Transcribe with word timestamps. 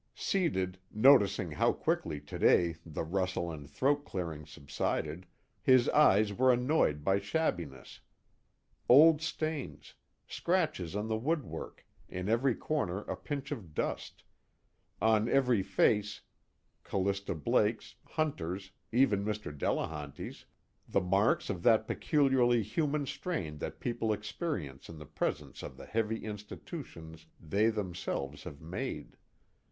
Seated, 0.15 0.79
noticing 0.91 1.51
how 1.51 1.71
quickly 1.73 2.19
today 2.19 2.75
the 2.83 3.03
rustle 3.03 3.51
and 3.51 3.69
throat 3.69 4.03
clearing 4.03 4.47
subsided, 4.47 5.27
his 5.61 5.87
eyes 5.89 6.33
were 6.33 6.51
annoyed 6.51 7.03
by 7.03 7.19
shabbiness. 7.19 7.99
Old 8.89 9.21
stains, 9.21 9.93
scratches 10.25 10.95
on 10.95 11.07
the 11.07 11.19
woodwork, 11.19 11.85
in 12.09 12.27
every 12.29 12.55
corner 12.55 13.01
a 13.01 13.15
pinch 13.15 13.51
of 13.51 13.75
dust; 13.75 14.23
on 14.99 15.29
every 15.29 15.61
face 15.61 16.21
Callista 16.83 17.35
Blake's, 17.35 17.93
Hunter's, 18.07 18.71
even 18.91 19.23
Mr. 19.23 19.55
Delehanty's 19.55 20.45
the 20.89 20.99
marks 20.99 21.47
of 21.47 21.61
that 21.61 21.85
peculiarly 21.87 22.63
human 22.63 23.05
strain 23.05 23.59
that 23.59 23.79
people 23.79 24.11
experience 24.11 24.89
in 24.89 24.97
the 24.97 25.05
presence 25.05 25.61
of 25.61 25.77
the 25.77 25.85
heavy 25.85 26.25
institutions 26.25 27.27
they 27.39 27.69
themselves 27.69 28.45
have 28.45 28.59
made. 28.63 29.15